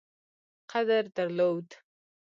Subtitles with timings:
[0.71, 1.73] قدر درلود.